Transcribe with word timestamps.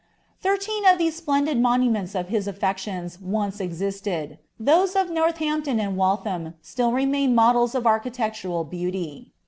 Thirteen 0.41 0.83
of 0.87 0.97
these 0.97 1.15
splendid 1.15 1.59
monuments 1.61 2.15
of 2.15 2.29
his 2.29 2.47
aflections 2.47 3.21
once: 3.21 3.59
those 4.59 4.95
of 4.95 5.11
Northampton 5.11 5.79
and 5.79 5.95
Waltham' 5.95 6.55
still 6.63 6.91
remain 6.91 7.35
models 7.35 7.75
of 7.75 7.83
tural 7.83 8.67
beauty. 8.67 9.31